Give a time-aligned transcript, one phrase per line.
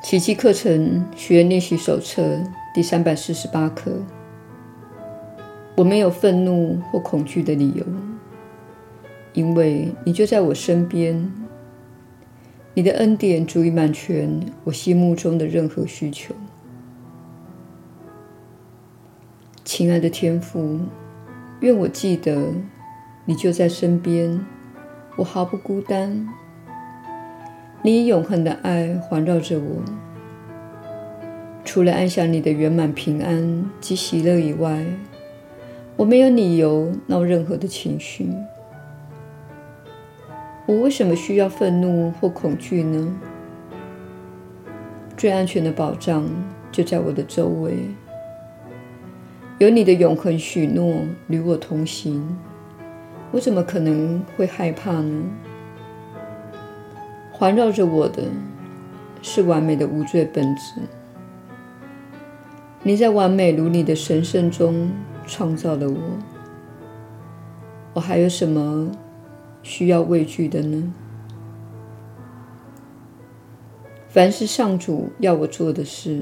[0.00, 2.40] 奇迹课程学员练习手册
[2.72, 3.92] 第三百四十八课。
[5.76, 7.84] 我没有愤怒或恐惧的理由，
[9.32, 11.30] 因为你就在我身边。
[12.74, 16.32] 你的恩典足以满全我心目中的任何需求。
[19.64, 20.78] 亲爱的天父，
[21.58, 22.52] 愿我记得
[23.24, 24.46] 你就在身边，
[25.16, 26.28] 我毫不孤单。
[27.80, 29.82] 你以永恒的爱环绕着我，
[31.64, 34.84] 除了安享你的圆满平安及喜乐以外，
[35.96, 38.28] 我没有理由闹任何的情绪。
[40.66, 43.16] 我为什么需要愤怒或恐惧呢？
[45.16, 46.28] 最安全的保障
[46.72, 47.78] 就在我的周围，
[49.58, 52.36] 有你的永恒许诺与我同行，
[53.30, 55.22] 我怎么可能会害怕呢？
[57.38, 58.24] 环绕着我的
[59.22, 60.72] 是完美的无罪本质。
[62.82, 64.90] 你在完美如你的神圣中
[65.24, 65.98] 创造了我，
[67.94, 68.90] 我还有什么
[69.62, 70.92] 需要畏惧的呢？
[74.08, 76.20] 凡是上主要我做的事，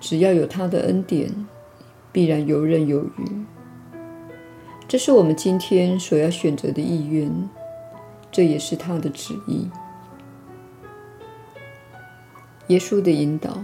[0.00, 1.32] 只要有他的恩典，
[2.10, 3.44] 必然游刃有余。
[4.88, 7.30] 这是我们今天所要选择的意愿，
[8.32, 9.68] 这也是他的旨意。
[12.68, 13.62] 耶稣的引导，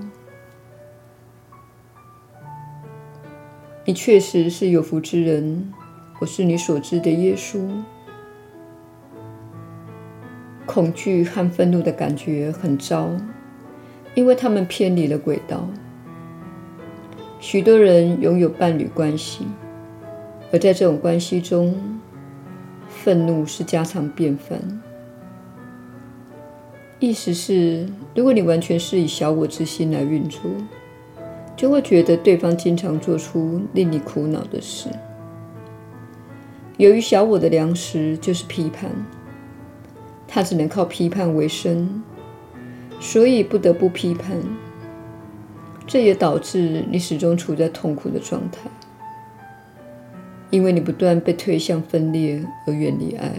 [3.85, 5.71] 你确实是有福之人。
[6.21, 7.69] 我是你所知的耶稣。
[10.65, 13.11] 恐惧和愤怒的感觉很糟，
[14.15, 15.69] 因为他们偏离了轨道。
[17.41, 19.47] 许多人拥有伴侣关系，
[20.51, 21.75] 而在这种关系中，
[22.89, 24.59] 愤怒是家常便饭。
[27.05, 30.41] 意思是，如果你完全是以小我之心来运作，
[31.55, 34.89] 就会觉得对方经常做出令你苦恼的事。
[36.79, 38.91] 由于小我的粮食就是批判，
[40.27, 42.03] 他只能靠批判为生，
[42.99, 44.43] 所以不得不批判。
[45.87, 48.71] 这也导致你始终处在痛苦的状态，
[50.49, 53.33] 因为你不断被推向分裂而远离爱。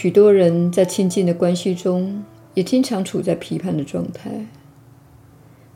[0.00, 2.24] 许多人在亲近的关系中，
[2.54, 4.46] 也经常处在批判的状态，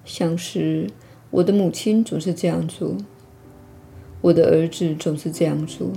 [0.07, 0.89] 像是
[1.31, 2.97] 我的母亲总是这样做，
[4.23, 5.91] 我的儿子总是这样做。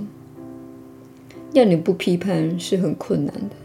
[1.54, 3.56] 要你不批判是很困难的，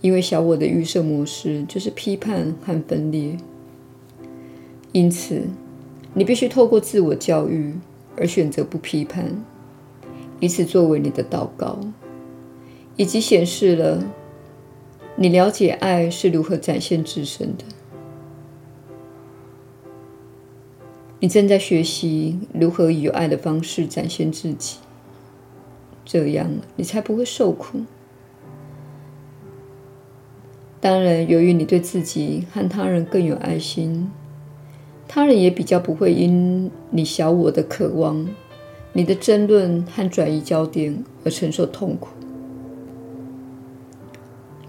[0.00, 3.36] 因为小我的预设模式就是批判和分裂，
[4.92, 5.42] 因此
[6.14, 7.74] 你必须透过自我教育
[8.16, 9.44] 而选择不批判，
[10.38, 11.80] 以此作为你的祷告。
[12.98, 14.02] 以及显示了
[15.14, 17.64] 你了解爱是如何展现自身的。
[21.20, 24.78] 你正在学习如何以爱的方式展现自己，
[26.04, 27.82] 这样你才不会受苦。
[30.80, 34.10] 当然，由于你对自己和他人更有爱心，
[35.06, 38.28] 他人也比较不会因你小我的渴望、
[38.92, 42.08] 你的争论和转移焦点而承受痛苦。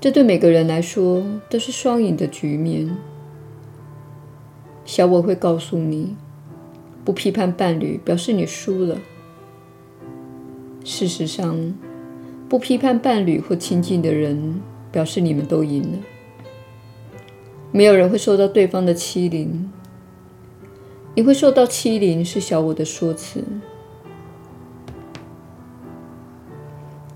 [0.02, 2.96] 这对每个人来说都是双赢的局面。
[4.86, 6.16] 小我会告诉你，
[7.04, 8.98] 不批判伴侣表示你输了。
[10.86, 11.74] 事实上，
[12.48, 15.98] 不批判伴侣或亲近的人，表示你们都赢了。
[17.72, 19.70] 没有人会受到对方的欺凌，
[21.14, 23.44] 你会受到欺凌是小我的说辞。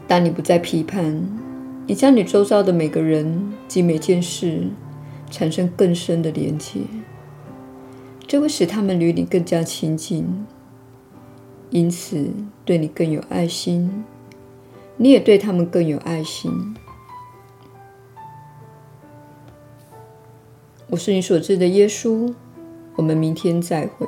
[0.05, 1.42] 当你不再批判。
[1.85, 4.69] 你将你周遭的每个人及每件事
[5.29, 6.79] 产生更深的连接，
[8.25, 10.45] 这会使他们与你更加亲近，
[11.69, 12.31] 因此
[12.63, 14.05] 对你更有爱心，
[14.95, 16.73] 你也对他们更有爱心。
[20.89, 22.33] 我是你所知的耶稣，
[22.95, 24.07] 我们明天再会。